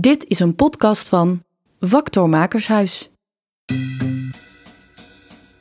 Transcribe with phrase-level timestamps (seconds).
[0.00, 1.42] Dit is een podcast van
[1.80, 3.08] Vactormakershuis.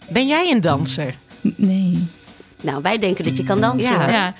[0.09, 1.15] Ben jij een danser?
[1.41, 2.07] Nee.
[2.63, 3.91] Nou, wij denken dat je kan dansen.
[3.91, 4.33] Ja.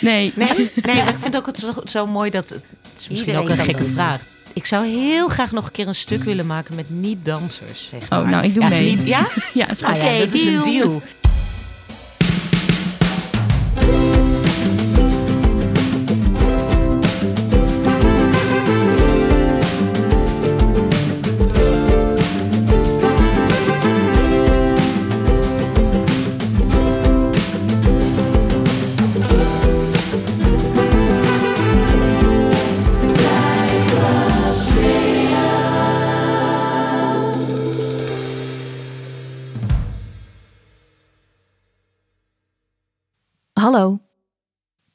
[0.00, 0.32] Nee.
[0.36, 2.48] Nee, nee maar ik vind ook het zo, zo mooi dat...
[2.48, 2.62] Het
[2.96, 3.94] is misschien Iedereen ook een kan gekke dansen.
[3.96, 4.24] vraag.
[4.52, 7.88] Ik zou heel graag nog een keer een stuk willen maken met niet-dansers.
[7.90, 8.28] Zeg Oh, maar.
[8.28, 8.96] nou, ik doe ja, mee.
[8.96, 9.28] niet- ja?
[9.54, 9.96] Ja, is goed.
[9.96, 11.02] Ja, Oké, dat is een deal.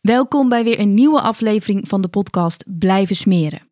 [0.02, 3.68] Welkom bij weer een nieuwe aflevering van de podcast Blijven Smeren.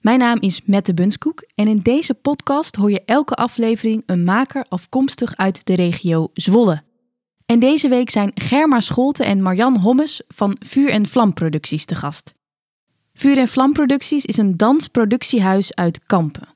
[0.00, 4.64] Mijn naam is Mette Bunskoek en in deze podcast hoor je elke aflevering een maker
[4.68, 6.82] afkomstig uit de regio Zwolle.
[7.46, 11.94] En deze week zijn Germa Scholte en Marjan Hommes van Vuur en Vlam Producties te
[11.94, 12.34] gast.
[13.14, 16.48] Vuur en Vlam Producties is een dansproductiehuis uit Kampen.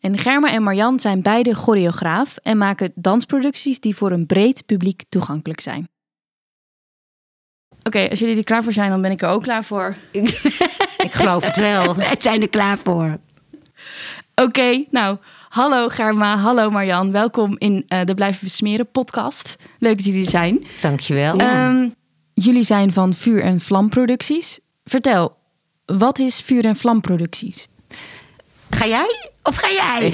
[0.00, 5.02] En Germa en Marjan zijn beide choreograaf en maken dansproducties die voor een breed publiek
[5.08, 5.88] toegankelijk zijn.
[7.84, 9.94] Oké, als jullie er klaar voor zijn, dan ben ik er ook klaar voor.
[10.10, 11.94] Ik geloof het wel.
[11.96, 13.18] Wij zijn er klaar voor.
[14.34, 15.16] Oké, nou,
[15.48, 17.12] hallo Germa, hallo Marjan.
[17.12, 19.56] Welkom in eh, de Blijven Besmeren podcast.
[19.78, 20.66] Leuk dat jullie er zijn.
[20.80, 21.36] Dankjewel.
[21.36, 21.88] Ehm,
[22.34, 24.58] jullie zijn van Vuur en Vlam Producties.
[24.84, 25.36] Vertel,
[25.84, 27.68] wat is Vuur en Vlam Producties?
[28.70, 29.30] Ga jij?
[29.46, 30.12] Of ga jij?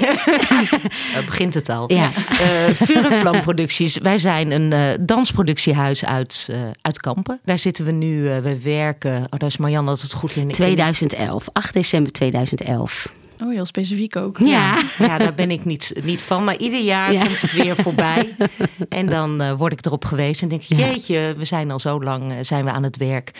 [1.19, 1.93] Uh, begint het al.
[1.93, 2.09] Ja.
[2.29, 3.97] Eh, Vuur en Vlam Producties.
[3.97, 7.39] Wij zijn een eh, dansproductiehuis uit, eh, uit Kampen.
[7.45, 8.29] Daar zitten we nu.
[8.29, 9.15] eh, we werken.
[9.17, 10.49] Oh, daar is Marianne als het goed in.
[10.49, 13.11] Ik- 2011, 8 december 2011.
[13.43, 14.37] Oh, heel specifiek ook.
[14.39, 14.79] Ja.
[14.99, 16.43] Ja, daar ben ik niet, niet van.
[16.43, 17.23] Maar ieder jaar Ja.
[17.23, 18.35] komt het weer voorbij.
[18.89, 22.01] En dan eh, word ik erop gewezen en denk ik, jeetje, we zijn al zo
[22.03, 23.31] lang eh, zijn we aan het werk.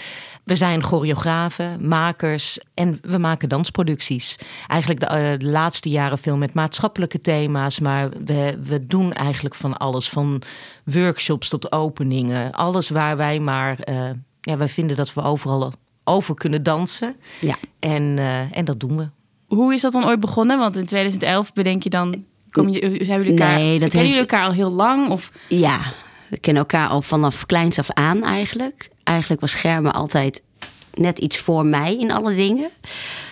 [0.43, 4.35] We zijn choreografen, makers en we maken dansproducties.
[4.67, 7.79] Eigenlijk de, eh, de laatste jaren veel met maatschappelijke thema's.
[7.79, 10.09] Maar we, we doen eigenlijk van alles.
[10.09, 10.41] Van
[10.83, 12.51] workshops tot openingen.
[12.51, 13.77] Alles waar wij maar...
[14.41, 15.73] ja, wij vinden dat we overal
[16.03, 17.15] over kunnen dansen.
[17.41, 17.55] Ja.
[17.79, 18.17] En,
[18.51, 19.09] en dat doen we.
[19.55, 20.57] Hoe is dat dan ooit begonnen?
[20.57, 22.25] Want in 2011 bedenk je dan...
[22.51, 25.09] Kom je, hebben jullie elkaar, Nee, dat kennen heeft- jullie elkaar al heel lang?
[25.09, 25.79] Of, Ja,
[26.29, 28.89] we kennen elkaar al vanaf kleins af aan eigenlijk.
[29.03, 30.43] Eigenlijk was Germe altijd
[30.93, 32.69] net iets voor mij in alle dingen.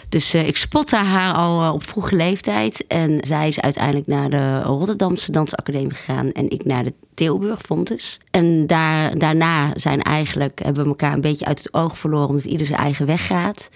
[0.10, 2.88] Dus eh, ik spotte haar al eh, op vroege leeftijd.
[2.88, 6.32] En zij is uiteindelijk naar de Rotterdamse Dansacademie gegaan.
[6.32, 8.20] En ik naar de Tilburg, Fontes.
[8.32, 12.28] En daar, daarna zijn eigenlijk, hebben we elkaar een beetje uit het oog verloren.
[12.28, 13.70] Omdat ieder zijn eigen weg gaat.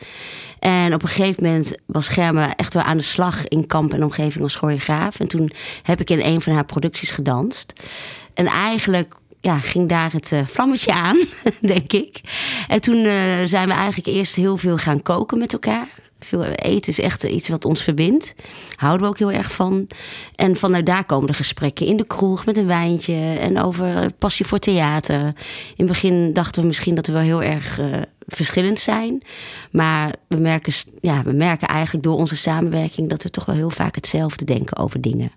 [0.59, 4.03] En op een gegeven moment was Germe echt weer aan de slag in kamp en
[4.03, 5.19] omgeving als choreograaf.
[5.19, 5.51] En toen
[5.83, 7.73] heb ik in een van haar producties gedanst.
[8.33, 11.17] En eigenlijk ja, ging daar het eh, vlammetje aan,
[11.61, 12.21] denk ik.
[12.67, 13.03] En toen
[13.47, 16.02] zijn we eigenlijk eerst heel veel gaan koken met elkaar.
[16.31, 18.35] Eten is echt iets wat ons verbindt.
[18.75, 19.87] Houden we ook heel erg van.
[20.35, 23.15] En vanuit daar komen de gesprekken in de kroeg met een wijntje.
[23.39, 25.19] En over passie voor theater.
[25.19, 25.33] In
[25.75, 29.21] het begin dachten we misschien dat we wel heel erg eh, verschillend zijn.
[29.71, 33.09] Maar we merken, ja, we merken eigenlijk door onze samenwerking...
[33.09, 35.31] dat we toch wel heel vaak hetzelfde denken over dingen.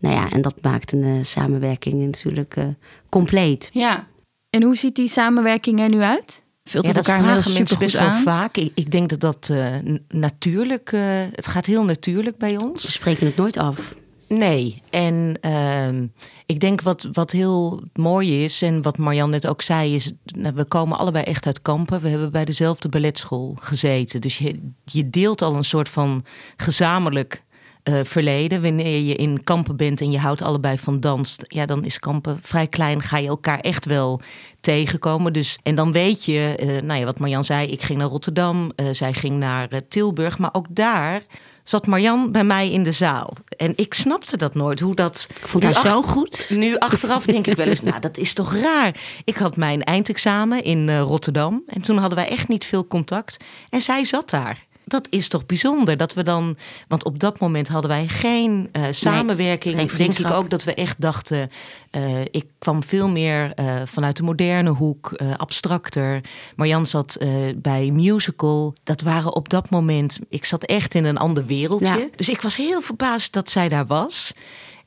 [0.00, 2.64] Nou ja, en dat maakt een eh, samenwerking natuurlijk eh,
[3.08, 3.70] compleet.
[3.72, 4.06] ja.
[4.50, 6.42] En hoe ziet die samenwerking er nu uit?
[6.68, 8.56] Vult Ja, het elkaar inmiddels vragen mensen best wel vaak.
[8.56, 9.76] Ik, ik denk dat dat eh,
[10.08, 11.00] natuurlijk, eh,
[11.32, 12.92] het gaat heel natuurlijk bij We ons.
[12.92, 13.94] spreken het nooit af.
[14.28, 16.06] Nee, en ehm,
[16.46, 20.54] ik denk wat, wat heel mooi is en wat Marjan net ook zei is, nou,
[20.54, 22.00] we komen allebei echt uit Kampen.
[22.00, 24.20] We hebben bij dezelfde balletschool gezeten.
[24.20, 26.24] Dus je, je deelt al een soort van
[26.56, 27.46] gezamenlijk
[27.88, 28.62] eh, verleden.
[28.62, 32.38] Wanneer je in Kampen bent en je houdt allebei van dans, ja, dan is Kampen
[32.42, 33.02] vrij klein.
[33.02, 34.20] Ga je elkaar echt wel
[34.60, 35.32] tegenkomen.
[35.32, 38.72] Dus, en dan weet je, eh, nou ja, wat Marjan zei, ik ging naar Rotterdam,
[38.76, 40.38] eh, zij ging naar Tilburg.
[40.38, 41.22] Maar ook daar
[41.62, 43.32] zat Marjan bij mij in de zaal.
[43.56, 45.26] En ik snapte dat nooit, hoe dat...
[45.40, 46.46] Ik vond haar zo goed.
[46.48, 48.96] Nu achteraf denk ik wel eens, nou dat is toch raar.
[49.24, 53.44] Ik had mijn eindexamen in Rotterdam en toen hadden wij echt niet veel contact.
[53.68, 54.66] En zij zat daar.
[54.88, 56.56] Dat is toch bijzonder dat we dan,
[56.88, 59.74] want op dat moment hadden wij geen eh, samenwerking.
[59.74, 61.50] geen denk ik ook dat we echt dachten,
[61.90, 66.20] eh, ik kwam veel meer eh, vanuit de moderne hoek, abstracter.
[66.56, 67.18] Marjan zat
[67.56, 68.74] bij musical.
[68.84, 71.98] Dat waren op dat moment, ik zat echt in een ander wereldje.
[71.98, 72.08] Ja.
[72.16, 74.32] Dus ik was heel verbaasd dat zij daar was.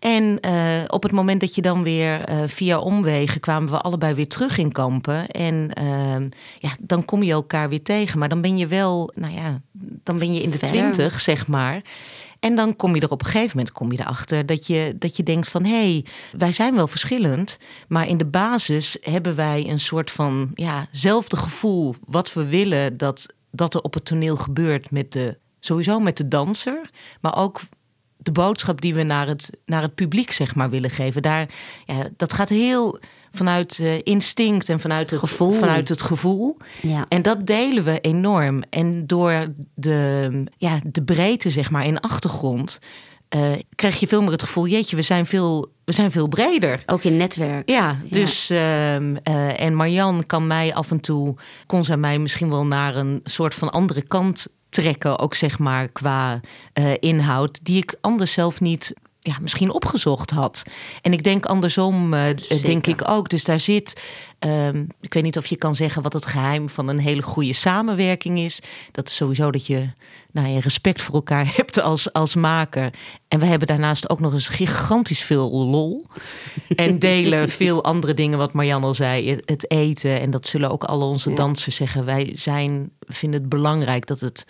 [0.02, 4.14] En uh, op het moment dat je dan weer uh, via omwegen kwamen we allebei
[4.14, 5.28] weer terug in kampen.
[5.28, 8.20] En uh, ja, dan kom je elkaar weer tegen.
[8.20, 9.62] Maar dan ben je wel, nou ja,
[10.04, 11.82] dan ben je in de twintig, zeg maar.
[12.40, 15.16] En dan kom je er op een gegeven moment kom je erachter dat je, dat
[15.18, 16.06] je denkt van hé, hey,
[16.38, 17.58] wij zijn wel verschillend,
[17.88, 22.98] maar in de basis hebben wij een soort van ja, zelfde gevoel wat we willen
[22.98, 26.90] dat, dat er op het toneel gebeurt met de, sowieso met de danser,
[27.20, 27.62] maar ook
[28.24, 31.22] de boodschap die we naar het, naar het publiek zeg maar willen geven.
[31.22, 31.50] Daar,
[31.86, 33.00] ja, dat gaat heel
[33.32, 35.52] vanuit uh, instinct en vanuit het gevoel.
[35.52, 36.58] Vanuit het gevoel.
[36.82, 37.06] Ja.
[37.10, 38.64] En dat delen we enorm.
[38.70, 42.80] En door de, ja, de breedte, zeg maar, in achtergrond.
[43.36, 46.84] Uh, krijg je veel meer het gevoel, jeetje, we zijn veel, we zijn veel breder.
[46.86, 47.70] Ook in netwerk.
[47.70, 48.96] Ja, dus uh,
[49.64, 51.36] en Marjan kan mij af en toe,
[51.66, 55.88] kon zij mij misschien wel naar een soort van andere kant trekken, ook zeg maar
[55.88, 56.40] qua
[57.00, 60.64] inhoud, die ik anders zelf niet ja, misschien opgezocht had.
[61.02, 62.24] En ik denk andersom, uh,
[62.62, 63.30] denk ik ook.
[63.30, 64.02] Dus daar zit,
[64.40, 67.54] um, ik weet niet of je kan zeggen wat het geheim van een hele goede
[67.54, 68.60] samenwerking is.
[68.92, 69.90] Dat is sowieso dat je,
[70.32, 72.94] nou, je respect voor elkaar hebt als, als maker.
[73.28, 76.06] En we hebben daarnaast ook nog eens gigantisch veel lol.
[76.76, 79.40] En delen veel andere dingen, wat Marianne al zei.
[79.46, 80.20] Het eten.
[80.20, 82.06] En dat zullen ook alle onze dansers zeggen.
[82.06, 84.46] Wij zijn, vinden het belangrijk dat het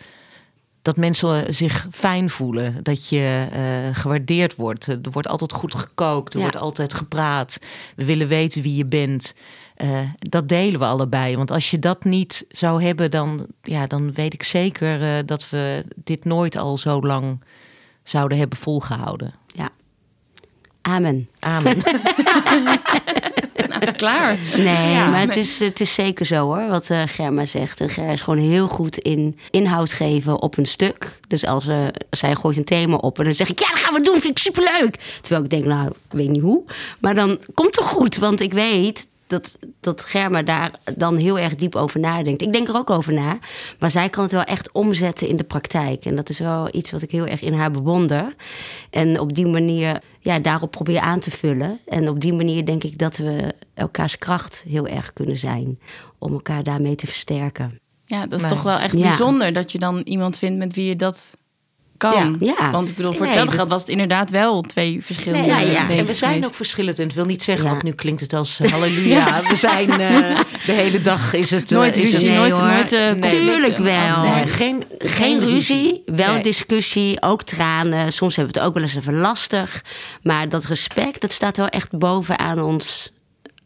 [0.81, 2.83] dat mensen zich fijn voelen.
[2.83, 4.87] Dat je uh, gewaardeerd wordt.
[4.87, 6.33] Er wordt altijd goed gekookt.
[6.33, 7.57] Er wordt altijd gepraat.
[7.95, 9.33] We willen weten wie je bent.
[9.77, 11.37] Uh, dat delen we allebei.
[11.37, 15.49] Want als je dat niet zou hebben, dan, ja, dan weet ik zeker uh, dat
[15.49, 17.43] we dit nooit al zo lang
[18.03, 19.33] zouden hebben volgehouden.
[19.53, 19.69] Ja.
[20.81, 21.29] Amen.
[21.39, 21.77] Amen.
[23.69, 24.37] nou, klaar.
[24.57, 27.81] Nee, maar het is, het is zeker zo hoor, wat uh, Germa zegt.
[27.81, 31.19] En Germa is gewoon heel goed in inhoud geven op een stuk.
[31.27, 33.93] Dus als uh, zij gooit een thema op en dan zeg ik, ja, dat gaan
[33.93, 35.17] we doen, vind ik superleuk.
[35.21, 36.63] Terwijl ik denk, nou, ik weet niet hoe.
[36.99, 41.55] Maar dan komt het goed, want ik weet dat, dat Germa daar dan heel erg
[41.55, 42.41] diep over nadenkt.
[42.41, 43.39] Ik denk er ook over na.
[43.79, 46.05] Maar zij kan het wel echt omzetten in de praktijk.
[46.05, 48.33] En dat is wel iets wat ik heel erg in haar bewonder.
[48.89, 51.79] En op die manier, ja, daarop probeer aan te vullen.
[51.87, 55.79] En op die manier denk ik dat we elkaars kracht heel erg kunnen zijn.
[56.17, 57.79] Om elkaar daarmee te versterken.
[58.05, 60.95] Ja, dat is toch wel echt bijzonder dat je dan iemand vindt met wie je
[60.95, 61.37] dat
[62.01, 62.38] kan.
[62.39, 62.71] Ja.
[62.71, 66.06] Want ik bedoel, voor hetzelfde geld was het inderdaad wel twee verschillende nee, ja, En
[66.06, 67.00] we zijn ook verschillend.
[67.00, 69.42] En het wil niet zeggen, want nu klinkt het als halleluja.
[69.42, 69.98] we zijn uh,
[70.65, 71.71] de hele dag is het...
[71.71, 74.21] Uh, nooit is ruzie, nooit, nooit uh, Tuurlijk wel.
[74.21, 78.13] Nee, geen, geen ruzie, wel discussie, ook tranen.
[78.13, 79.83] Soms hebben we het ook wel eens even lastig.
[80.21, 83.13] Maar dat respect, dat staat wel echt bovenaan ons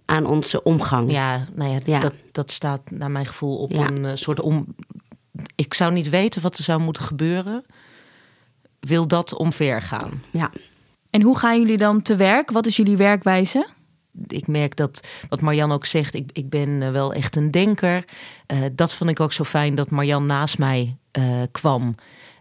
[0.06, 1.12] aan onze omgang.
[1.12, 2.00] Ja, nou ja, ja.
[2.00, 4.76] Dat, dat staat naar mijn gevoel op een soort om.
[5.56, 7.66] Ik zou niet weten wat er zou moeten gebeuren
[8.86, 10.24] wil dat omver gaan.
[10.32, 10.52] Ja.
[11.10, 12.52] En hoe gaan jullie dan te werk?
[12.52, 13.68] Wat is jullie werkwijze?
[14.28, 18.04] ik merk dat, wat Marjan ook zegt, ik, ik ben eh, wel echt een denker.
[18.48, 21.96] Uh, dat vond ik ook zo fijn dat Marjan naast mij uh, kwam.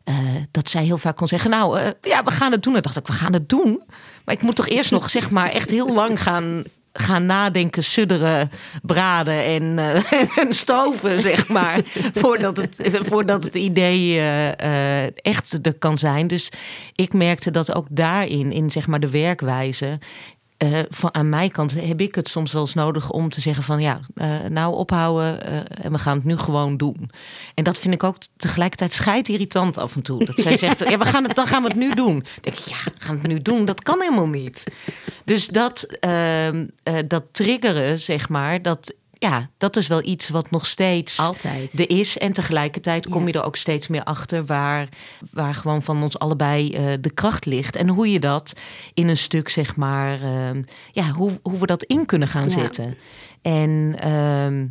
[0.05, 0.17] Uh,
[0.51, 2.73] dat zij heel vaak kon zeggen, nou ja, we gaan het doen.
[2.73, 3.83] Dan dacht ik, we gaan het doen.
[4.25, 6.65] Maar ik moet toch eerst nog zeg maar echt heel lang gaan
[6.97, 8.51] gaan nadenken, sudderen,
[8.83, 11.81] braden en, uh, en stoven, zeg maar.
[12.23, 16.27] voordat, het, voordat het idee uh, echt er kan zijn.
[16.27, 16.51] Dus
[16.95, 19.99] ik merkte dat ook daarin, in zeg maar de werkwijze,
[20.65, 23.65] uh, van, aan mijn kant heb ik het soms wel eens nodig om te zeggen
[23.65, 27.11] van ja, uh, nou ophouden uh, en we gaan het nu gewoon doen.
[27.55, 30.25] En dat vind ik ook tegelijkertijd scheid irritant af en toe.
[30.25, 32.13] Dat zij zegt, ja, we gaan het, dan gaan we het nu doen.
[32.13, 33.65] Dan denk ik, ja, gaan we het nu doen?
[33.65, 34.65] Dat kan helemaal niet.
[35.25, 36.67] Dus dat, ehm,
[37.07, 38.95] dat triggeren, zeg maar, dat
[39.29, 41.79] ja, dat is wel iets wat nog steeds Altijd.
[41.79, 42.19] er is.
[42.19, 44.89] En tegelijkertijd kom je er ook steeds meer achter waar,
[45.31, 47.77] waar gewoon van ons allebei uh, de kracht ligt.
[47.77, 48.53] En hoe je dat
[48.95, 50.63] in een stuk, zeg maar, uh,
[50.93, 52.59] ja, hoe, hoe we dat in kunnen gaan ja.
[52.59, 52.97] zetten.
[53.43, 54.71] En uh,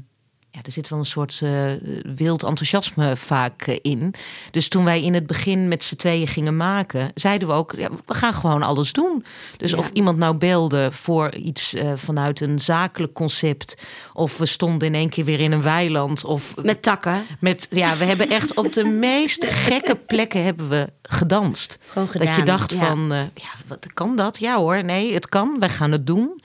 [0.53, 1.71] ja, er zit wel een soort uh,
[2.15, 4.13] wild enthousiasme vaak uh, in.
[4.51, 7.89] Dus toen wij in het begin met z'n tweeën gingen maken, zeiden we ook: ja,
[8.05, 9.25] we gaan gewoon alles doen.
[9.57, 9.77] Dus ja.
[9.77, 13.77] of iemand nou belde voor iets uh, vanuit een zakelijk concept,
[14.13, 17.25] of we stonden in één keer weer in een weiland, of met takken.
[17.39, 21.79] Met ja, we hebben echt op de meest gekke plekken hebben we gedanst.
[21.85, 22.85] Gewoon gedaan, dat je dacht ja.
[22.85, 24.39] van, ja, wat kan dat?
[24.39, 25.55] Ja hoor, nee, het kan.
[25.59, 26.41] Wij gaan het doen.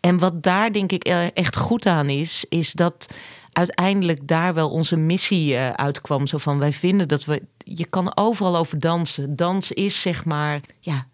[0.00, 3.06] En wat daar denk ik echt goed aan is, is dat
[3.52, 6.26] uiteindelijk daar wel onze missie uh, uitkwam.
[6.26, 7.42] Zo van wij vinden dat we.
[7.58, 9.36] Je kan overal over dansen.
[9.36, 10.60] Dans is zeg maar.
[10.80, 11.06] Ja,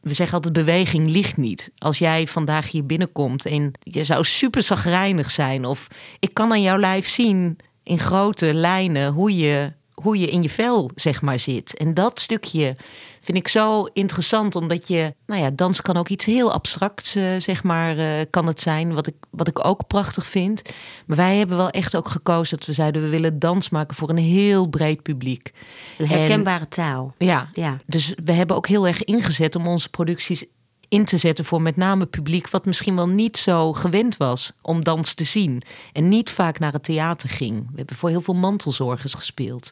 [0.00, 1.72] we zeggen altijd: beweging ligt niet.
[1.78, 5.64] Als jij vandaag hier binnenkomt en je zou super zagrijnig zijn.
[5.64, 9.72] Of ik kan aan jouw lijf zien in grote lijnen hoe je
[10.04, 11.76] hoe je in je vel, zeg maar, zit.
[11.76, 12.76] En dat stukje
[13.20, 17.28] vind ik zo interessant, omdat je, nou ja, dans kan ook iets heel abstracts, uh,
[17.38, 20.62] zeg maar, uh, kan het zijn, wat ik, wat ik ook prachtig vind.
[21.06, 24.08] Maar wij hebben wel echt ook gekozen dat we zeiden, we willen dans maken voor
[24.08, 25.52] een heel breed publiek.
[25.98, 27.14] Een herkenbare en, taal.
[27.18, 30.44] Ja, ja, dus we hebben ook heel erg ingezet om onze producties
[30.88, 34.84] in te zetten voor met name publiek wat misschien wel niet zo gewend was om
[34.84, 35.62] dans te zien
[35.92, 37.66] en niet vaak naar het theater ging.
[37.70, 39.70] We hebben voor heel veel mantelzorgers gespeeld.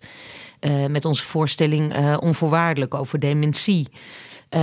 [0.60, 3.88] Uh, met onze voorstelling uh, Onvoorwaardelijk over dementie.
[4.50, 4.60] Uh,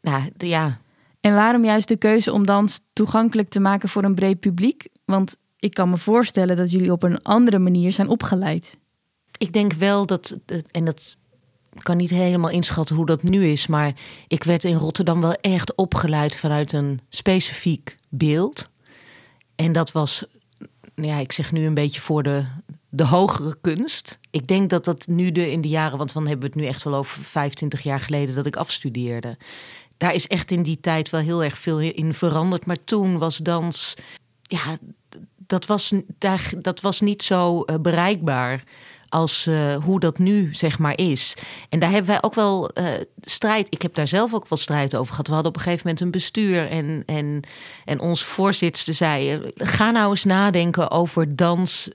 [0.00, 0.80] nou, de, ja.
[1.20, 4.88] En waarom juist de keuze om dans toegankelijk te maken voor een breed publiek?
[5.04, 8.78] Want ik kan me voorstellen dat jullie op een andere manier zijn opgeleid.
[9.38, 10.38] Ik denk wel dat,
[10.70, 11.18] en dat
[11.78, 13.92] kan niet helemaal inschatten hoe dat nu is, maar
[14.28, 18.70] ik werd in Rotterdam wel echt opgeleid vanuit een specifiek beeld.
[19.54, 20.24] En dat was,
[20.94, 22.44] ja, ik zeg nu een beetje voor de,
[22.88, 24.18] de hogere kunst.
[24.30, 26.66] Ik denk dat dat nu de, in de jaren, want dan hebben we het nu
[26.66, 29.36] echt wel over 25 jaar geleden dat ik afstudeerde.
[29.96, 32.66] Daar is echt in die tijd wel heel erg veel in veranderd.
[32.66, 33.94] Maar toen was dans,
[34.42, 34.78] ja,
[35.36, 38.64] dat was, daar, dat was niet zo uh, bereikbaar
[39.10, 41.34] als uh, hoe dat nu zeg maar is.
[41.68, 42.84] En daar hebben wij ook wel uh,
[43.20, 43.66] strijd.
[43.70, 45.26] Ik heb daar zelf ook wel strijd over gehad.
[45.26, 47.42] We hadden op een gegeven moment een bestuur en, en,
[47.84, 51.88] en ons voorzitter zei: ga nou eens nadenken over dans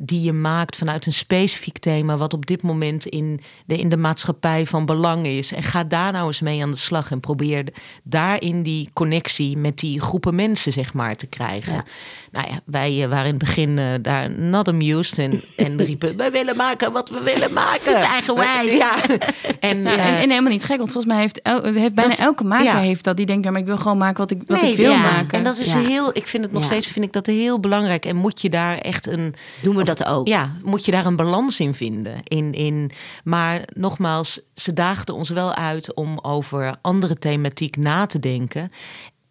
[0.00, 3.96] die je maakt vanuit een specifiek thema, wat op dit moment in de, in de
[3.96, 5.52] maatschappij van belang is.
[5.52, 7.64] En ga daar nou eens mee aan de slag en probeer
[8.02, 11.84] daarin die connectie met die groepen mensen zeg maar te krijgen.
[12.32, 16.56] Nou ja, wij waren in het begin daar not amused en, en riepen: wij willen
[16.56, 17.94] maken wat we willen maken.
[17.94, 18.72] Eigenwijs.
[18.72, 18.92] Ja.
[19.60, 22.18] En, ja, en, en, helemaal niet gek, want volgens mij heeft, el, heeft bijna dat,
[22.18, 22.78] elke maker ja.
[22.78, 23.16] heeft dat.
[23.16, 25.30] Die denkt, ja, maar ik wil gewoon maken wat ik, wat nee, ik wil maken.
[25.30, 28.04] En dat is heel, ik vind het nog steeds vind ik dat heel belangrijk.
[28.04, 29.34] En moet je daar echt een.
[29.62, 30.28] Doen we dat ook?
[30.28, 32.20] Ja, moet je daar een balans in vinden.
[32.24, 32.90] In, in,
[33.24, 38.70] maar nogmaals, ze daagden ons wel uit om over andere thematiek na te denken.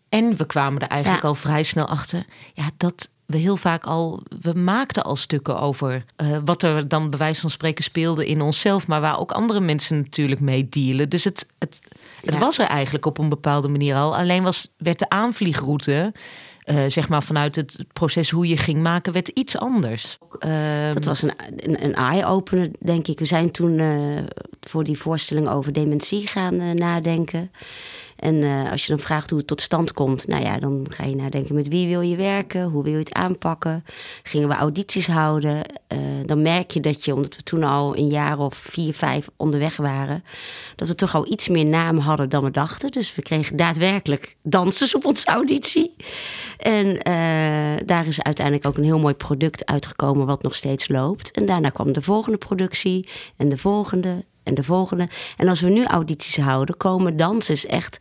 [0.10, 2.26] En we kwamen er eigenlijk al vrij snel achter.
[2.54, 7.10] Ja, dat we heel vaak al, we maakten al stukken over uh, wat er dan
[7.10, 11.10] bij wijze van spreken speelde in onszelf, maar waar ook andere mensen natuurlijk mee dealen.
[11.10, 11.80] Dus het, het,
[12.26, 12.40] het ja.
[12.40, 14.18] was er eigenlijk op een bepaalde manier al.
[14.18, 16.14] Alleen was, werd de aanvliegroute,
[16.66, 20.18] uh, zeg maar vanuit het proces hoe je ging maken, werd iets anders.
[20.40, 23.20] Uh, dat was een, een, een eye-opener, denk ik.
[23.20, 24.24] We zijn toen uh,
[24.62, 27.52] voor die voorstelling over dementie gaan nadenken.
[28.18, 31.06] En uh, als je dan vraagt hoe het tot stand komt, nou ja, dan ga
[31.06, 33.86] je nadenken met wie wil je werken, hoe wil je het aanpakken.
[34.24, 35.56] Gingen we audities houden,
[35.94, 39.30] uh, dan merk je dat je, omdat we toen al een jaar of vier, vijf
[39.36, 40.24] onderweg waren,
[40.76, 42.92] dat we toch al iets meer naam hadden dan we dachten.
[42.92, 45.96] Dus we kregen daadwerkelijk dansers op onze auditie.
[46.58, 51.32] En uh, daar is uiteindelijk ook een heel mooi product uitgekomen wat nog steeds loopt.
[51.32, 55.08] En daarna kwam de volgende productie en de volgende en de volgende.
[55.38, 58.00] En als we nu audities houden, komen dansers echt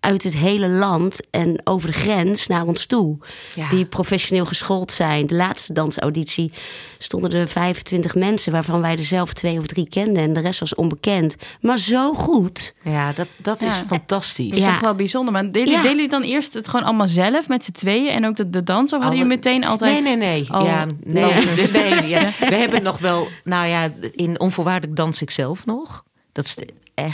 [0.00, 3.18] uit het hele land en over de grens naar ons toe.
[3.54, 3.68] Ja.
[3.68, 5.26] Die professioneel geschoold zijn.
[5.26, 6.52] De laatste dansauditie
[6.98, 10.22] stonden er 25 mensen, waarvan wij er zelf twee of drie kenden.
[10.22, 11.36] En de rest was onbekend.
[11.60, 12.74] Maar zo goed.
[12.82, 14.50] Ja, dat, dat is fantastisch.
[14.50, 15.32] Dat is toch wel bijzonder.
[15.32, 18.08] Maar deden, jullie dan eerst het gewoon allemaal zelf met z'n tweeën?
[18.08, 18.92] En ook de, de dans?
[18.92, 20.04] Of hadden jullie meteen altijd...
[20.04, 20.64] Nee, nee, nee.
[20.64, 22.30] ja, nee, nee, nee ja.
[22.48, 23.28] We hebben nog wel...
[23.44, 26.04] Nou ja, in Onvoorwaardelijk dans ik zelf nog.
[26.32, 26.66] Dat is de,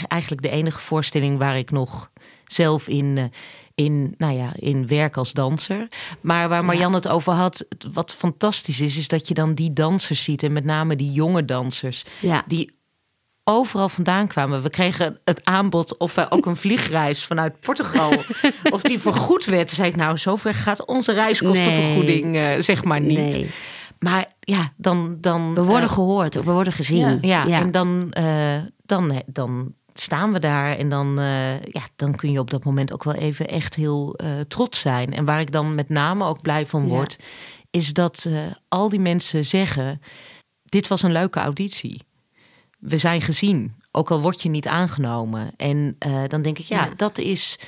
[0.07, 2.09] eigenlijk de enige voorstelling waar ik nog
[2.45, 3.23] zelf in, uh,
[3.75, 5.87] in, nou ja, in werk als danser.
[6.21, 7.03] Maar waar Marianne ja.
[7.03, 10.43] het over had, wat fantastisch is, is dat je dan die dansers ziet.
[10.43, 12.03] En met name die jonge dansers.
[12.19, 12.43] Ja.
[12.47, 12.73] Die
[13.43, 14.61] overal vandaan kwamen.
[14.61, 18.11] We kregen het aanbod of wij ook een vliegreis vanuit Portugal.
[18.71, 19.67] of die vergoed werd.
[19.67, 22.57] Toen zei ik, nou, zover gaat onze reiskostenvergoeding, nee.
[22.57, 23.17] uh, zeg maar niet.
[23.17, 23.49] Nee.
[23.99, 25.17] Maar ja, dan.
[25.21, 26.97] dan we worden uh, gehoord, we worden gezien.
[26.99, 27.59] Ja, ja, ja.
[27.59, 32.39] en dan, uh, dan, dan staan we daar en dan, uh, ja, dan kun je
[32.39, 35.13] op dat moment ook wel even echt heel uh, trots zijn.
[35.13, 37.25] En waar ik dan met name ook blij van word, ja.
[37.69, 40.01] is dat uh, al die mensen zeggen:
[40.63, 42.01] Dit was een leuke auditie.
[42.79, 45.53] We zijn gezien, ook al word je niet aangenomen.
[45.57, 45.97] En
[46.27, 47.59] dan denk ik, ja, ja, dat is.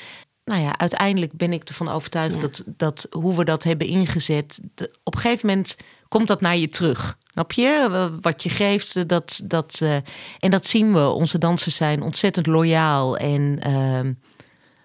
[0.44, 4.92] Nou ja, uiteindelijk ben ik ervan overtuigd dat, dat hoe we dat hebben ingezet, de,
[5.04, 5.76] op een gegeven moment
[6.08, 7.18] komt dat naar je terug.
[7.38, 8.10] Snap je?
[8.22, 9.96] Wat je geeft, dat, dat, uh,
[10.40, 11.10] en dat zien we.
[11.10, 14.00] Onze dansers zijn ontzettend loyaal en uh,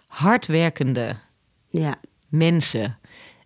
[0.07, 1.17] hardwerkende
[1.71, 1.95] ja.
[2.29, 2.99] mensen.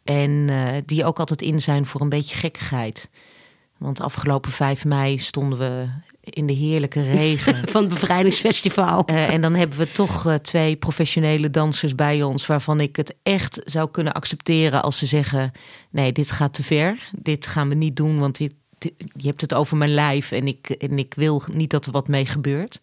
[0.04, 3.10] En uh, die ook altijd in zijn voor een beetje gekkigheid.
[3.78, 5.88] Want afgelopen 5 mei stonden we
[6.20, 7.68] in de heerlijke regen.
[7.68, 9.02] Van het bevrijdingsfestival.
[9.10, 12.46] Uh, en dan hebben we toch uh, twee professionele dansers bij ons...
[12.46, 15.52] waarvan ik het echt zou kunnen accepteren als ze zeggen...
[15.90, 17.10] nee, dit gaat te ver.
[17.18, 18.54] Dit gaan we niet doen, want dit,
[19.16, 22.08] je hebt het over mijn lijf en ik, en ik wil niet dat er wat
[22.08, 22.80] mee gebeurt.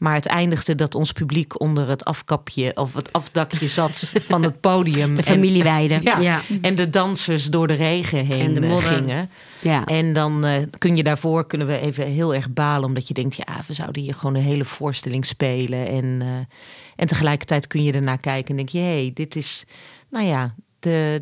[0.00, 4.60] Maar het eindigde dat ons publiek onder het afkapje of het afdakje zat van het
[4.60, 5.14] podium.
[5.16, 5.94] De familieweide.
[6.10, 9.30] En, ja, en de dansers door de regen heen de gingen.
[9.60, 9.84] Ja.
[9.84, 13.36] En dan uh, kun je daarvoor kunnen we even heel erg balen, omdat je denkt,
[13.36, 15.86] ja, we zouden hier gewoon een hele voorstelling spelen.
[15.86, 16.28] En, uh,
[16.96, 19.64] en tegelijkertijd kun je ernaar kijken en denk je, hé, hey, dit is,
[20.10, 21.20] nou ja, de,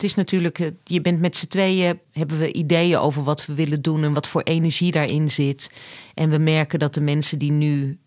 [0.00, 3.54] het is natuurlijk, eh, je bent met z'n tweeën, hebben we ideeën over wat we
[3.54, 5.70] willen doen en wat voor energie daarin zit.
[6.14, 7.98] En we merken dat de mensen die nu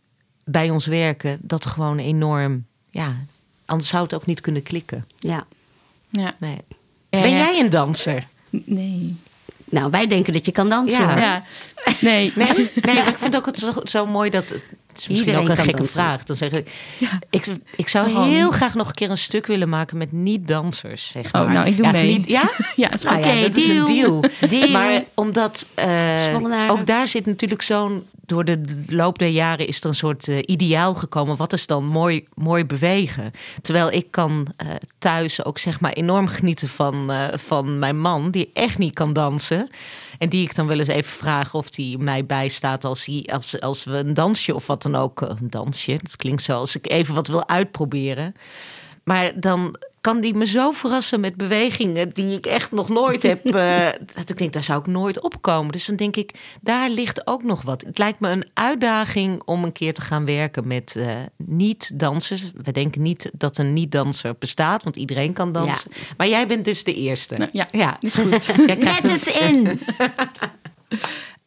[0.43, 3.15] bij ons werken, dat gewoon enorm, ja,
[3.65, 5.05] anders zou het ook niet kunnen klikken.
[5.19, 5.45] Ja.
[6.09, 6.35] ja.
[6.39, 6.57] Nee.
[7.09, 8.27] Ben jij een danser?
[8.49, 9.17] Nee.
[9.65, 10.99] Nou, wij denken dat je kan dansen.
[10.99, 11.17] Ja.
[11.17, 11.43] ja.
[11.99, 12.31] Nee.
[12.35, 14.53] Nee, nee ik vind ook het zo, zo mooi dat.
[14.93, 16.01] Het is misschien Iedereen ook een gekke dansen.
[16.01, 16.23] vraag.
[16.23, 17.09] Dan zeg ik, ja.
[17.29, 21.07] ik, ik zou heel graag nog een keer een stuk willen maken met niet-dansers.
[21.07, 21.41] Zeg maar.
[21.45, 22.23] Oh, nou, ik doe ja, mee.
[22.25, 22.49] ja?
[22.75, 24.23] ja, is nou, ja, dat is een deal.
[24.49, 24.69] deal.
[24.69, 29.85] Maar omdat uh, ook daar zit natuurlijk zo'n door de loop der jaren is er
[29.85, 31.37] een soort uh, ideaal gekomen.
[31.37, 33.31] Wat is dan mooi, mooi bewegen?
[33.61, 38.31] Terwijl ik kan uh, thuis ook zeg maar enorm genieten van, uh, van mijn man,
[38.31, 39.69] die echt niet kan dansen.
[40.17, 43.61] En die ik dan wel eens even vraag of die mij bijstaat als, hij, als,
[43.61, 45.21] als we een dansje of wat dan ook.
[45.21, 48.35] Een dansje, dat klinkt zo als ik even wat wil uitproberen.
[49.03, 53.45] Maar dan kan die me zo verrassen met bewegingen die ik echt nog nooit heb.
[53.45, 55.71] Uh, dat ik denk, daar zou ik nooit opkomen.
[55.71, 56.31] Dus dan denk ik,
[56.61, 57.81] daar ligt ook nog wat.
[57.81, 62.51] Het lijkt me een uitdaging om een keer te gaan werken met uh, niet-dansers.
[62.63, 65.91] We denken niet dat een niet-danser bestaat, want iedereen kan dansen.
[65.93, 66.01] Ja.
[66.17, 67.35] Maar jij bent dus de eerste.
[67.37, 68.29] Nou, ja, ja, is goed.
[68.67, 69.79] Net eens in.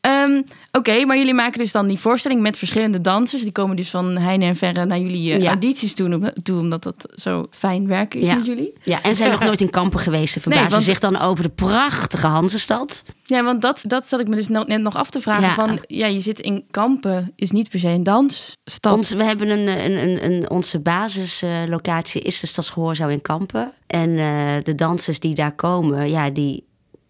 [0.07, 0.45] Um,
[0.77, 3.43] Oké, okay, maar jullie maken dus dan die voorstelling met verschillende dansers.
[3.43, 5.49] Die komen dus van heine en verre naar jullie uh, ja.
[5.49, 8.35] audities toe, toe, omdat dat zo fijn werken is ja.
[8.35, 8.73] met jullie.
[8.83, 10.33] Ja, en zijn nog nooit in Kampen geweest.
[10.33, 10.85] Ze verbazen nee, want...
[10.85, 13.03] zich dan over de prachtige Hansenstad.
[13.23, 15.43] Ja, want dat, dat zat ik me dus net nog af te vragen.
[15.43, 15.55] Ja.
[15.55, 18.97] Van, ja, je zit in Kampen, is niet per se een dansstad.
[18.97, 23.73] Ons, we hebben een, een, een, een onze basislocatie is de Stadsgehoorzaal in Kampen.
[23.87, 26.66] En uh, de dansers die daar komen, ja, die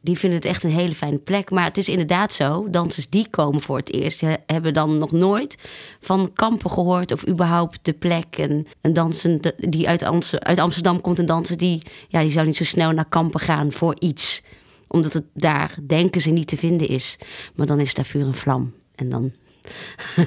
[0.06, 1.50] die vinden het echt een hele fijne plek.
[1.50, 4.22] Maar het is inderdaad zo, dansers die komen voor het eerst...
[4.46, 5.56] hebben dan nog nooit
[6.00, 8.38] van kampen gehoord of überhaupt de plek.
[8.38, 10.04] En een danser die uit,
[10.38, 11.56] uit Amsterdam komt, een danser...
[11.56, 14.42] Die, ja, die zou niet zo snel naar kampen gaan voor iets.
[14.86, 17.16] Omdat het daar, denken ze, niet te vinden is.
[17.54, 18.72] Maar dan is daar vuur en vlam.
[18.94, 19.32] En dan,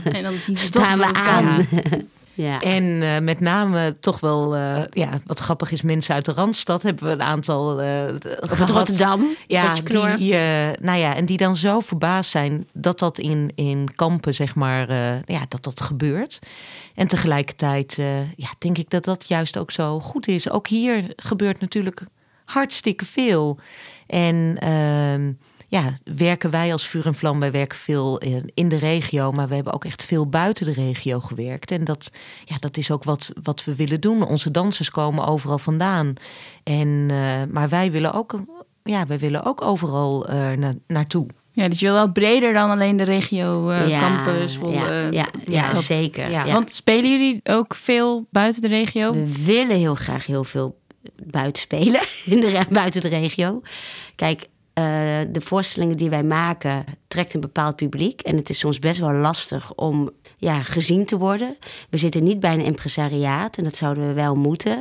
[0.03, 1.67] en dan zien ze staan we aan.
[2.41, 2.59] Ja.
[2.59, 6.81] En uh, met name toch wel, uh, ja, wat grappig is, mensen uit de Randstad
[6.81, 8.03] hebben we een aantal uh,
[8.39, 8.69] gehad.
[8.69, 10.33] Rotterdam, ja, die,
[10.79, 14.93] nou ja, en die dan zo verbaasd zijn dat dat in, in kampen, zeg maar,
[15.25, 16.39] ja, dat dat gebeurt.
[16.95, 17.95] En tegelijkertijd,
[18.35, 20.49] ja, denk ik dat dat juist ook zo goed is.
[20.49, 22.03] Ook hier gebeurt natuurlijk
[22.45, 23.59] hartstikke veel.
[24.07, 25.31] En ehm,
[25.69, 28.21] ja, werken wij als Vuur en Vlam, wij werken veel
[28.53, 31.71] in de regio, maar we hebben ook echt veel buiten de regio gewerkt.
[31.71, 32.11] En dat,
[32.45, 34.23] ja, dat is ook wat, wat we willen doen.
[34.23, 36.13] Onze dansers komen overal vandaan.
[36.63, 38.39] En, uh, maar wij willen ook,
[38.83, 41.27] ja, wij willen ook overal uh, na, naartoe.
[41.51, 44.59] Ja, dus je wil wel breder dan alleen de regio uh, ja, campus.
[44.65, 46.29] Ja, ja, ja, dat, zeker.
[46.29, 46.45] Ja.
[46.45, 49.11] Want spelen jullie ook veel buiten de regio?
[49.11, 50.77] We willen heel graag heel veel
[51.23, 53.61] buiten spelen, in de, buiten de regio.
[54.15, 54.47] Kijk, uh,
[55.31, 58.21] de voorstellingen die wij maken trekt een bepaald publiek.
[58.21, 61.57] En het is soms best wel lastig om ja, gezien te worden.
[61.89, 64.75] We zitten niet bij een impresariaat en dat zouden we wel moeten.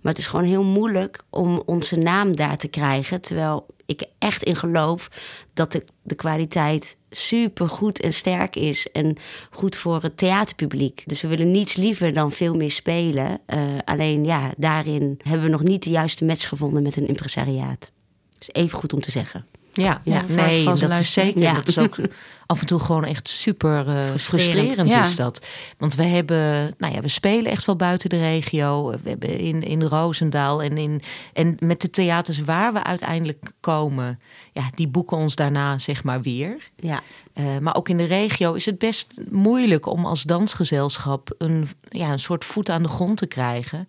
[0.00, 3.20] Maar het is gewoon heel moeilijk om onze naam daar te krijgen.
[3.20, 5.08] Terwijl ik echt in geloof
[5.54, 8.90] dat de, kwaliteit super goed en sterk is.
[8.90, 9.16] En
[9.50, 11.02] goed voor het theaterpubliek.
[11.06, 13.40] Dus we willen niets liever dan veel meer spelen.
[13.46, 17.92] Uh, alleen ja, daarin hebben we nog niet de juiste match gevonden met een impresariaat
[18.42, 19.46] is even goed om te zeggen.
[19.72, 21.40] Ja, ja nee, dat is zeker.
[21.40, 21.54] Ja.
[21.54, 21.96] Dat is ook
[22.46, 25.02] af en toe gewoon echt super uh, frustrerend, ja.
[25.02, 25.46] is dat.
[25.78, 28.90] Want we hebben, nou ja, we spelen echt wel buiten de regio.
[29.02, 31.02] We hebben in, in Roosendaal en, in,
[31.32, 34.20] en met de theaters waar we uiteindelijk komen,
[34.52, 36.70] ja, die boeken ons daarna zeg maar weer.
[36.76, 37.02] Ja.
[37.34, 42.10] Uh, maar ook in de regio is het best moeilijk om als dansgezelschap een, ja,
[42.10, 43.88] een soort voet aan de grond te krijgen.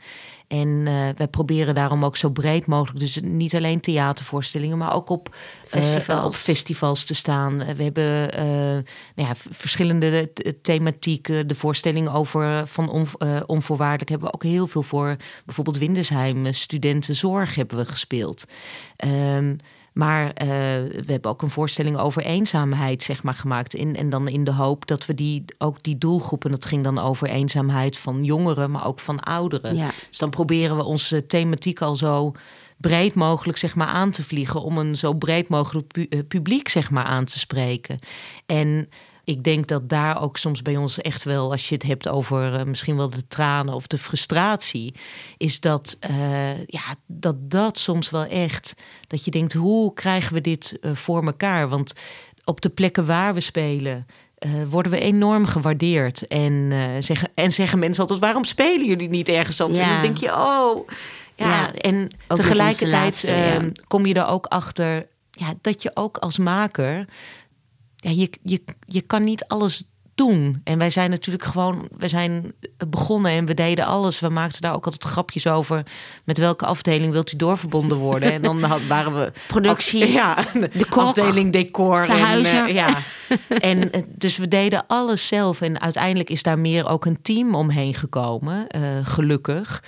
[0.53, 5.09] En uh, wij proberen daarom ook zo breed mogelijk, dus niet alleen theatervoorstellingen, maar ook
[5.09, 5.35] op
[5.67, 7.57] festivals, uh, op festivals te staan.
[7.57, 8.29] we hebben
[9.15, 11.47] nou ja, verschillende thematieken.
[11.47, 13.07] De voorstelling over van on,
[13.45, 15.15] onvoorwaardelijk hebben we ook heel veel voor.
[15.45, 18.45] Bijvoorbeeld Windesheim, studentenzorg hebben we gespeeld.
[19.05, 19.57] Um,
[19.93, 23.73] Maar uh, we hebben ook een voorstelling over eenzaamheid zeg maar, gemaakt.
[23.73, 26.51] In, en dan in de hoop dat we die, ook die doelgroepen...
[26.51, 29.75] dat ging dan over eenzaamheid van jongeren, maar ook van ouderen.
[29.75, 29.91] Ja.
[30.09, 32.31] Dus dan proberen we onze thematiek al zo
[32.77, 34.61] breed mogelijk zeg maar, aan te vliegen...
[34.61, 37.99] om een zo breed mogelijk eh, publiek zeg maar, aan te spreken.
[38.45, 38.89] En
[39.23, 42.59] ik denk dat daar ook soms bij ons echt wel, als je het hebt over
[42.59, 44.93] uh, misschien wel de tranen of de frustratie,
[45.37, 48.73] is dat, uh, ja, dat dat soms wel echt,
[49.07, 51.69] dat je denkt, hoe krijgen we dit uh, voor elkaar?
[51.69, 51.93] Want
[52.43, 54.05] op de plekken waar we spelen,
[54.39, 56.27] uh, worden we enorm gewaardeerd.
[56.27, 59.79] En, uh, zeggen, en zeggen mensen altijd: waarom spelen jullie niet ergens anders?
[59.79, 59.85] Ja.
[59.85, 60.89] En dan denk je: oh.
[61.35, 63.71] Ja, ja en tegelijkertijd laatste, ja.
[63.87, 67.05] kom je er ook achter ja, dat je ook als maker
[68.03, 69.83] ja, je, je, je kan niet alles
[70.15, 70.61] doen.
[70.63, 72.53] En wij zijn natuurlijk gewoon, we zijn
[72.87, 74.19] begonnen en we deden alles.
[74.19, 75.83] We maakten daar ook altijd grapjes over.
[76.23, 78.31] Met welke afdeling wilt u doorverbonden worden?
[78.31, 82.61] En dan waren we productie, ja, de kok, afdeling decor, verhuizen.
[82.63, 82.97] En, uh, ja.
[83.59, 85.61] en dus we deden alles zelf.
[85.61, 89.83] En uiteindelijk is daar meer ook een team omheen gekomen, uh, gelukkig.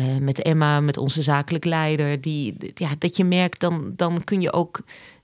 [0.00, 2.20] Uh, met Emma, met onze zakelijk leider.
[2.20, 4.80] Die, ja, dat je merkt, dan, dan kun je ook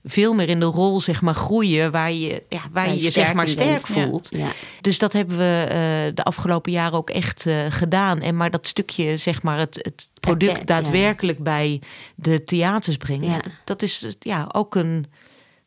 [0.07, 3.33] veel meer in de rol zeg maar groeien waar je ja, waar je, je zeg
[3.33, 4.27] maar sterk voelt.
[4.31, 4.37] Ja.
[4.37, 4.51] Ja.
[4.81, 8.21] Dus dat hebben we uh, de afgelopen jaren ook echt uh, gedaan.
[8.21, 11.81] En maar dat stukje zeg maar het, het product daadwerkelijk bij
[12.15, 15.05] de theaters brengen, dat is ja ook een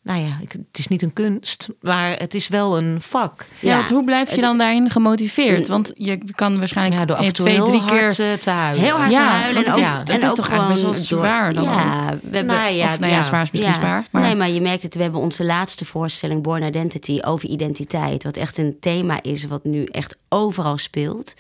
[0.02, 3.46] nou ja, ik- het is niet een kunst, maar het is wel een vak.
[3.60, 5.68] Ja, Ja, want hoe blijf je het- dan daarin gemotiveerd?
[5.68, 8.32] Want je kan waarschijnlijk Ja, door af en toe twee, heel drie hard keer...
[8.32, 8.84] eh, te huilen.
[8.84, 9.64] Heel hard Ja, te huilen.
[9.64, 11.62] En het ook, is- en het is ook toch eigenlijk gewoon best wel zwaar dan
[11.64, 13.22] Ja, we hebben, Nou ja, of nou ja, ja.
[13.22, 14.06] zwaar is misschien zwaar.
[14.10, 14.94] Maar, Nee, maar je merkt het.
[14.94, 18.24] We hebben onze laatste voorstelling, Born Identity, over identiteit.
[18.24, 21.34] Wat echt een thema is, wat nu echt overal speelt.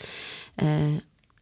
[0.54, 0.66] Eh,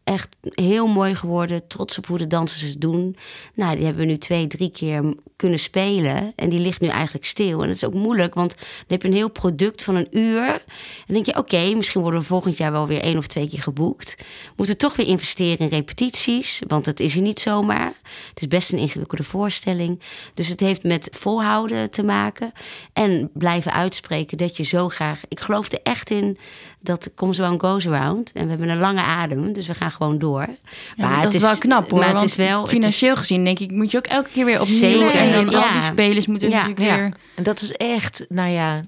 [0.09, 1.66] echt heel mooi geworden.
[1.66, 3.16] Trots op hoe de dansers het doen.
[3.55, 6.33] Nou, die hebben we nu twee, drie keer kunnen spelen.
[6.37, 7.61] En die ligt nu eigenlijk stil.
[7.61, 10.47] En dat is ook moeilijk, want dan heb je een heel product van een uur.
[10.49, 10.61] En
[11.07, 13.62] dan denk je, oké, misschien worden we volgend jaar wel weer één of twee keer
[13.62, 14.16] geboekt.
[14.57, 17.92] Moeten we toch weer investeren in repetities, want dat is er niet zomaar.
[18.29, 20.01] Het is best een ingewikkelde voorstelling.
[20.35, 22.53] Dus het heeft met volhouden te maken.
[22.92, 25.21] En blijven uitspreken dat je zo graag...
[25.29, 26.38] Ik geloof er echt in
[26.81, 28.33] dat comes around goes around.
[28.33, 30.47] En we hebben een lange adem, dus we gaan gewoon door.
[30.97, 31.99] Ja, maar dat is, wel knap hoor.
[32.01, 32.59] Maar het is wel...
[32.59, 34.79] het is- financieel gezien denk ik, moet je ook elke keer weer opnieuw.
[34.79, 35.61] Zeker, en dan ja.
[35.61, 36.55] als die spelers moeten Ja.
[36.55, 37.12] natuurlijk Ja, weer...
[37.35, 38.81] en dat is echt, nou ja,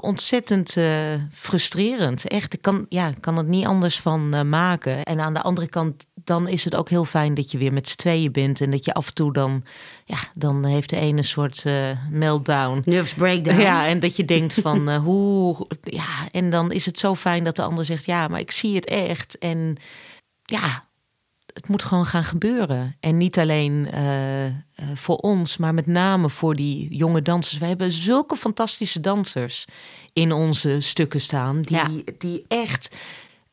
[0.00, 0.86] ontzettend eh,
[1.32, 2.28] frustrerend.
[2.28, 5.02] Echt, ik kan, ja, ik kan het niet anders van eh, maken.
[5.02, 7.88] En aan de andere kant, dan is het ook heel fijn dat je weer met
[7.88, 8.60] z'n tweeën bent.
[8.60, 9.64] En dat je af en toe dan,
[10.04, 12.82] ja, dan heeft de ene een soort eh, meltdown.
[12.84, 13.60] Nerves breakdown.
[13.60, 15.66] Ja, en dat je denkt van eh, hoe.
[15.80, 18.74] Ja, en dan is het zo fijn dat de ander zegt: Ja, maar ik zie
[18.74, 19.38] het echt.
[19.38, 19.76] En
[20.44, 20.84] ja,
[21.54, 22.96] het moet gewoon gaan gebeuren.
[23.00, 24.04] En niet alleen eh,
[24.94, 27.58] voor ons, maar met name voor die jonge dansers.
[27.58, 29.64] We hebben zulke fantastische dansers
[30.12, 31.90] in onze stukken staan, die, Ja.
[32.18, 32.96] die echt.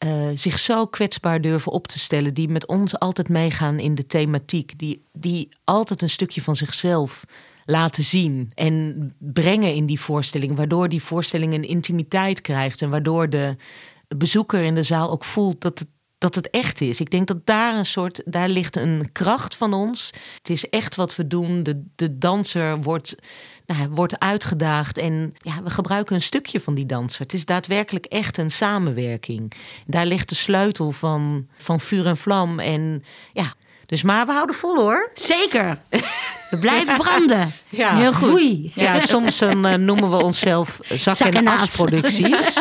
[0.02, 4.06] Eh, zich zo kwetsbaar durven op te stellen, die met ons altijd meegaan in de
[4.06, 7.24] thematiek, die, die altijd een stukje van zichzelf
[7.66, 13.30] laten zien en brengen in die voorstelling, waardoor die voorstelling een intimiteit krijgt en waardoor
[13.30, 13.56] de
[14.18, 15.88] bezoeker in de zaal ook voelt dat het,
[16.18, 17.00] dat het echt is.
[17.00, 20.12] Ik denk dat daar een soort, daar ligt een kracht van ons.
[20.38, 21.64] Het is echt wat we doen.
[21.64, 23.16] De, de danser wordt,
[23.78, 27.22] nou, wordt uitgedaagd en ja, we gebruiken een stukje van die danser.
[27.22, 29.54] Het is daadwerkelijk echt een samenwerking.
[29.86, 33.04] Daar ligt de sleutel van, van vuur en vlam en
[33.34, 33.54] ja.
[33.86, 35.10] Dus maar we houden vol hoor.
[35.14, 35.82] Zeker.
[36.52, 37.52] We blijven branden.
[37.70, 37.98] Ja.
[37.98, 38.30] Heel goed.
[38.34, 38.72] Oei.
[38.76, 41.62] Ja, soms dan, eh, noemen we onszelf zak, en en as.
[41.62, 42.60] as producties.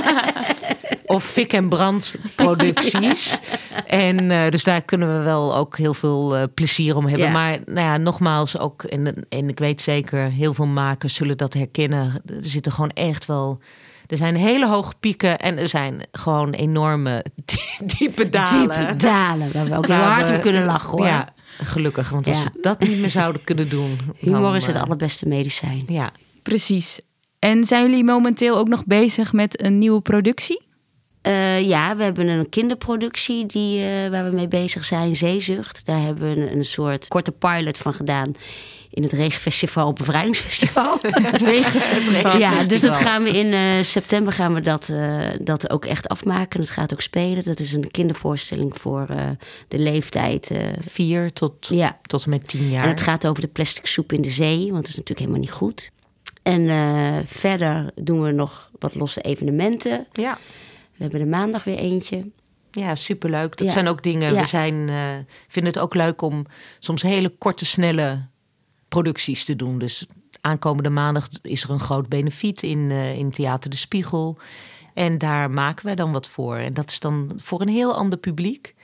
[1.07, 3.38] of fik en brand producties.
[3.87, 7.26] En eh, dus daar kunnen we wel ook heel veel eh, plezier om hebben.
[7.26, 7.33] Ja.
[7.33, 11.55] Maar nou ja, nogmaals ook, en, en ik weet zeker, heel veel makers zullen dat
[11.55, 12.22] herkennen.
[12.26, 13.59] Er zitten gewoon echt wel.
[14.07, 17.24] Er zijn hele hoge pieken en er zijn gewoon enorme
[17.98, 18.79] diepe dalen.
[18.79, 19.53] Diepe dalen.
[19.53, 21.07] Waar we ook heel hard om kunnen lachen hoor.
[21.07, 22.08] Ja, gelukkig.
[22.10, 22.44] Want als Ja.
[22.44, 23.98] we dat niet meer zouden kunnen doen.
[24.18, 25.84] Humor dan, is het eh, allerbeste medicijn.
[25.88, 27.00] Ja, Precies.
[27.38, 30.62] En zijn jullie momenteel ook nog bezig met een nieuwe productie?
[31.22, 35.87] Eh, ja, we hebben een kinderproductie die, eh, waar we mee bezig zijn, Zeezucht.
[35.87, 38.35] Daar hebben we een, een soort korte pilot van gedaan
[38.90, 40.98] in het Regenfestival op Bevrijdingsfestival.
[42.38, 44.92] ja, dus dat gaan we in eh, september gaan we dat,
[45.40, 46.61] dat ook echt afmaken.
[46.61, 47.44] Dat gaat ook spelen.
[47.44, 49.06] Dat is een kindervoorstelling voor
[49.68, 50.50] de leeftijd.
[50.78, 52.83] vier tot, ja, tot en met tien jaar.
[52.83, 55.40] en het gaat over de plastic soep in de zee, want dat is natuurlijk helemaal
[55.40, 55.90] niet goed.
[56.42, 60.06] En verder doen we nog wat losse evenementen.
[60.12, 60.38] Ja.
[61.00, 62.30] We hebben er maandag weer eentje.
[62.70, 63.56] Ja, superleuk.
[63.56, 63.72] Dat Ja.
[63.72, 64.34] zijn ook dingen.
[64.34, 64.40] Ja.
[64.40, 64.96] We zijn, eh,
[65.48, 66.46] vinden het ook leuk om
[66.78, 68.26] soms hele korte, snelle
[68.88, 69.78] producties te doen.
[69.78, 70.06] Dus
[70.40, 74.38] aankomende maandag is er een groot benefiet in, eh, in Theater de Spiegel.
[74.94, 76.56] En daar maken wij dan wat voor.
[76.56, 78.74] En dat is dan voor een heel ander publiek.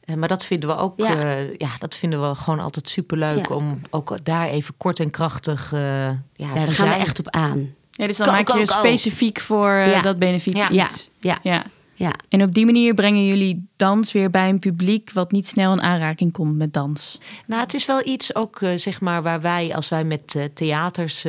[0.00, 1.12] Eh, maar dat vinden we ook, Ja.
[1.12, 1.46] ja.
[1.56, 3.54] ja, dat vinden we gewoon altijd superleuk Ja.
[3.56, 6.88] om ook daar even kort en krachtig eh ja, te daar gaan zijn.
[6.90, 7.74] we echt op aan.
[7.94, 8.78] Ja, dus dan Go, maak je go, dus go.
[8.78, 10.02] specifiek voor eh, Ja.
[10.02, 10.70] dat benefiet Ja.
[10.70, 11.10] Iets.
[11.20, 11.64] ja, Ja.
[11.94, 12.12] ja.
[12.28, 15.82] En op die manier brengen jullie dans weer bij een publiek wat niet snel in
[15.82, 17.18] aanraking komt met dans.
[17.46, 20.44] Nou, het is wel iets ook, eh, zeg maar, waar wij, als wij met eh,
[20.54, 21.24] theaters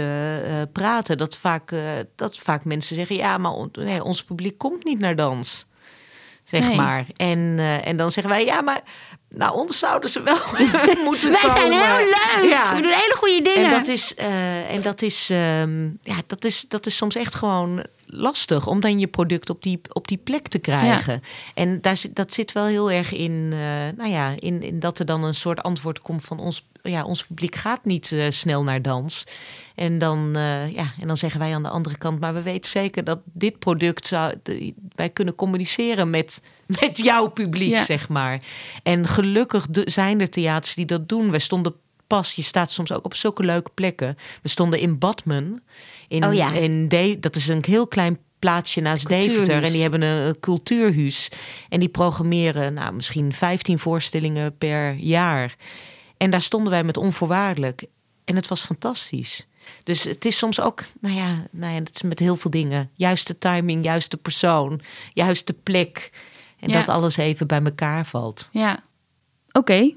[0.72, 1.76] praten, dat vaak,
[2.16, 5.66] dat vaak mensen zeggen: ja, maar on- nee, ons publiek komt niet naar dans.
[6.44, 6.76] Zeg Nee.
[6.76, 7.06] maar.
[7.16, 8.82] En, en dan zeggen wij: ja, maar
[9.34, 10.38] naar ons zouden ze wel
[11.06, 11.58] moeten Wij komen.
[11.58, 12.50] zijn heel leuk.
[12.50, 12.76] Ja.
[12.76, 13.64] We doen hele goede dingen.
[13.66, 15.28] En dat is, eh, en dat is,
[16.02, 19.82] ja, dat is, dat is soms echt gewoon lastig om dan je product op die,
[19.94, 21.22] op die plek te krijgen.
[21.54, 23.58] En daar zit, dat zit wel heel erg in, eh,
[23.98, 27.26] nou ja, in, in dat er dan een soort antwoord komt van ons, ja, ons
[27.26, 29.24] publiek gaat niet eh, snel naar dans.
[29.76, 32.72] En dan, eh, ja, en dan zeggen wij aan de andere kant, maar we weten
[32.72, 36.42] zeker dat dit product zou, de- wij kunnen communiceren met,
[36.80, 37.84] met jouw publiek, Ja.
[37.86, 38.42] zeg maar.
[38.84, 41.32] En gelukkig de- zijn er theaters die dat doen.
[41.32, 41.74] We stonden
[42.08, 44.16] pas, je staat soms ook op zulke leuke plekken.
[44.42, 45.64] We stonden in Badmen.
[46.14, 46.52] In, Oh ja.
[46.52, 49.08] in De- dat is een heel klein plaatsje naast.
[49.08, 49.64] Deventer.
[49.64, 51.30] En die hebben een, cultuurhuis.
[51.70, 55.56] En die programmeren nou, misschien 15 voorstellingen per jaar.
[56.18, 57.84] En daar stonden wij met onvoorwaardelijk.
[58.26, 59.48] En het was fantastisch.
[59.84, 62.90] Dus het is soms ook, nou ja, nou ja, dat is met heel veel dingen.
[62.94, 64.82] Juiste timing, juiste persoon,
[65.14, 66.12] juiste plek.
[66.60, 66.80] En Ja.
[66.80, 68.50] dat alles even bij elkaar valt.
[68.52, 68.84] Ja.
[69.52, 69.94] Oké.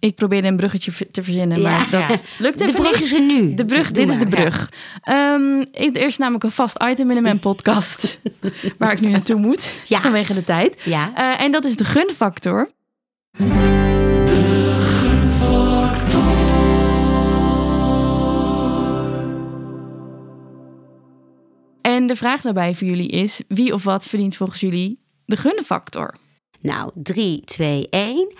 [0.00, 1.70] Ik probeerde een bruggetje te verzinnen, Ja.
[1.70, 2.16] maar dat Ja.
[2.38, 3.02] lukt de even brug niet.
[3.02, 3.54] is er nu.
[3.54, 4.72] De brug, dit is de brug.
[5.02, 8.20] Ehm, ik, er is namelijk een vast item in mijn podcast
[8.78, 10.00] waar ik nu naartoe moet Ja.
[10.00, 10.80] vanwege de tijd.
[10.84, 11.10] Ja.
[11.14, 12.70] Eh, en dat is de gunfactor.
[21.82, 26.14] En de vraag daarbij voor jullie is: wie of wat verdient volgens jullie de gunfactor?
[26.60, 28.32] Nou, 3, 2, 1.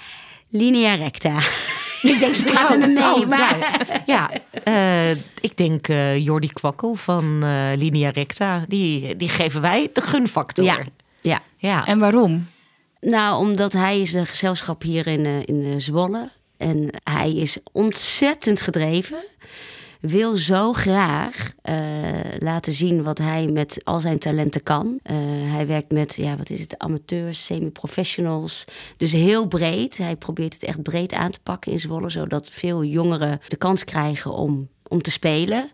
[0.49, 1.39] Linea recta.
[2.13, 3.23] ik denk, ze praten met me mee.
[3.23, 3.59] Oh, maar...
[3.59, 4.31] nou, ja,
[4.65, 8.65] eh, ik denk eh Jordi Kwakkel van eh Linea Recta.
[8.69, 10.65] Die, die geven wij de gunfactor.
[10.65, 10.79] Ja,
[11.21, 11.43] ja.
[11.57, 11.87] ja.
[11.87, 12.49] En waarom?
[13.01, 16.31] Nou, omdat hij is de gezelschap hier in, eh, in Zwolle.
[16.57, 19.25] En hij is ontzettend gedreven.
[20.01, 21.77] Wil zo graag eh,
[22.39, 24.99] laten zien wat hij met al zijn talenten kan.
[25.03, 25.17] Eh,
[25.53, 28.65] hij werkt met, ja, wat is het, amateurs, semi-professionals.
[28.97, 29.99] Dus heel breed.
[29.99, 32.11] Hij probeert het echt breed aan te pakken in Zwolle.
[32.11, 35.71] Zodat veel jongeren de kans krijgen om, om te spelen.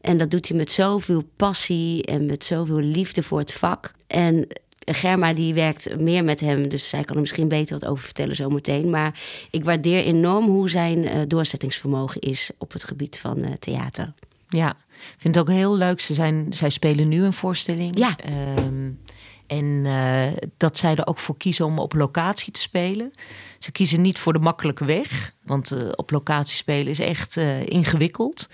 [0.00, 3.94] En dat doet hij met zoveel passie en met zoveel liefde voor het vak.
[4.06, 4.46] En
[4.94, 8.36] Germa die werkt meer met hem, dus zij kan er misschien beter wat over vertellen
[8.36, 8.90] zometeen.
[8.90, 9.20] Maar
[9.50, 14.12] ik waardeer enorm hoe zijn eh, doorzettingsvermogen is op het gebied van eh, theater.
[14.48, 16.00] Ja, ik vind het ook heel leuk.
[16.00, 17.98] Ze zijn, zij spelen nu een voorstelling.
[17.98, 18.16] Ja.
[18.16, 18.90] Ehm,
[19.46, 23.10] en eh, dat zij er ook voor kiezen om op locatie te spelen.
[23.58, 25.32] Ze kiezen niet voor de makkelijke weg.
[25.44, 28.48] Want op locatie spelen is echt ingewikkeld.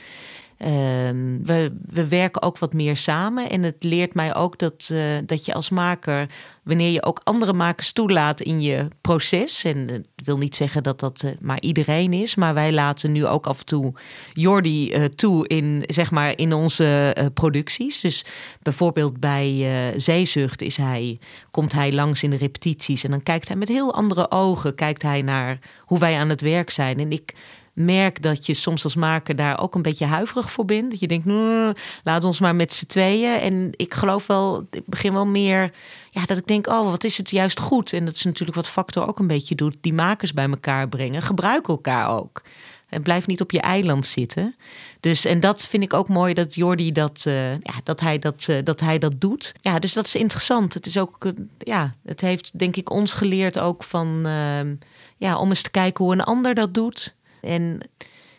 [0.59, 3.51] Ehm, we, we werken ook wat meer samen.
[3.51, 6.29] En het leert mij ook dat, eh, dat je als maker,
[6.63, 9.65] wanneer je ook andere makers toelaat in je proces.
[9.65, 12.35] En het wil niet zeggen dat dat eh, maar iedereen is.
[12.35, 13.93] Maar wij laten nu ook af en toe
[14.33, 18.01] Jordi eh, toe in, zeg maar, in onze producties.
[18.01, 18.25] Dus
[18.63, 21.19] bijvoorbeeld bij Zeezucht is hij,
[21.51, 23.05] komt hij langs in de repetities.
[23.05, 26.41] En dan kijkt hij met heel andere ogen kijkt hij naar hoe wij aan het
[26.41, 26.99] werk zijn.
[26.99, 27.35] En ik
[27.75, 30.91] merk dat je soms als maker daar ook een beetje huiverig voor bent.
[30.91, 33.41] Dat je denkt, "Nou, laat ons maar met z'n tweeën.
[33.41, 35.71] En ik geloof wel, ik begin wel meer,
[36.11, 37.93] ja, dat ik denk, oh, wat is het juist goed.
[37.93, 39.77] En dat is natuurlijk wat Factor ook een beetje doet.
[39.81, 41.23] Die makers bij elkaar brengen.
[41.23, 42.43] Gebruik elkaar ook.
[42.89, 44.57] En blijf niet op je eiland zitten.
[45.01, 48.47] Dus, en dat vind ik ook mooi dat Jordi dat, eh, ja, dat, hij dat,
[48.49, 49.53] eh, dat hij dat doet.
[49.61, 50.75] Ja, dus dat is interessant.
[50.75, 54.75] Het is ook, eh, ja, het heeft denk ik ons geleerd ook van, ehm,
[55.17, 57.15] ja, om eens te kijken hoe een ander dat doet.
[57.45, 57.81] En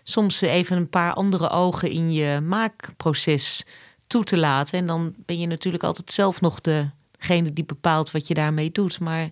[0.04, 3.65] soms even een paar andere ogen in je maakproces
[4.08, 4.80] toe te laten.
[4.80, 9.00] En dan ben je natuurlijk altijd zelf nog degene die bepaalt wat je daarmee doet.
[9.00, 9.30] Maar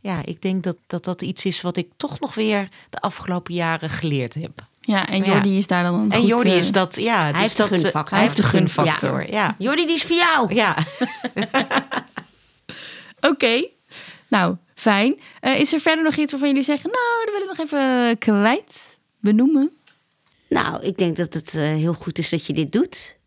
[0.00, 3.54] ja, ik denk dat dat, dat iets is wat ik toch nog weer de afgelopen
[3.54, 4.66] jaren geleerd heb.
[4.80, 5.32] Ja, en Ja.
[5.32, 7.20] Jordi is daar dan een En goed, Jordi eh, is dat, ja.
[7.20, 8.16] Hij dus heeft de dat, eh, gunfactor.
[8.18, 9.54] Hij heeft de gunfactor, ja.
[9.58, 10.54] Jordi, die is voor jou.
[10.54, 10.76] Ja.
[13.30, 13.66] Oké,
[14.28, 15.20] nou, fijn.
[15.40, 16.90] Eh, is er verder nog iets waarvan jullie zeggen...
[16.90, 18.93] nou, dat wil ik nog even kwijt,
[19.24, 19.70] benoemen?
[20.48, 23.18] Nou, ik denk dat het eh, heel goed is dat je dit doet.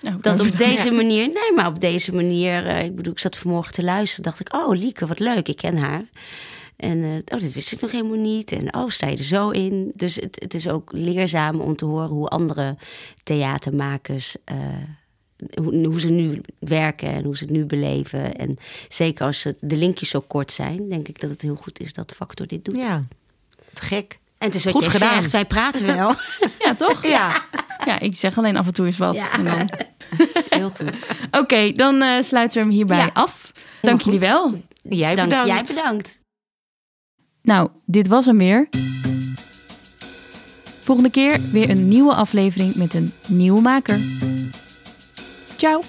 [0.00, 0.56] Nou, Dat op ja.
[0.56, 4.24] deze manier, nee, maar op deze manier, eh, ik bedoel, ik zat vanmorgen te luisteren,
[4.24, 6.04] dacht ik, oh Lieke, wat leuk, ik ken haar.
[6.76, 8.52] En eh, oh, dit wist ik nog helemaal niet.
[8.52, 9.92] En oh, sta je er zo in?
[9.94, 12.76] Dus het, het is ook leerzaam om te horen hoe andere
[13.22, 14.36] theatermakers.
[14.44, 14.56] eh,
[15.54, 18.36] hoe, hoe ze nu werken en hoe ze het nu beleven.
[18.36, 18.56] En
[18.88, 22.08] zeker als de linkjes zo kort zijn, denk ik dat het heel goed is dat
[22.08, 22.76] de factor dit doet.
[22.76, 23.04] Ja,
[23.72, 24.18] te gek.
[24.38, 25.14] En het is wat Goed gedaan.
[25.22, 26.14] zegt, wij praten wel.
[26.64, 27.06] Ja, toch?
[27.06, 27.42] Ja,
[27.84, 29.14] Ja, ik zeg alleen af en toe eens wat.
[29.14, 29.32] Ja.
[29.32, 29.68] En dan...
[30.58, 31.06] heel goed.
[31.30, 33.10] Oké, dan eh, sluiten we hem hierbij Ja.
[33.12, 33.52] af.
[33.82, 34.62] Dank jullie wel.
[34.82, 35.48] jij Dank, bedankt.
[35.68, 36.18] jij bedankt.
[37.42, 38.68] Nou, dit was hem weer.
[40.80, 43.98] Volgende keer weer een nieuwe aflevering met een nieuwe maker.
[45.56, 45.80] Ciao!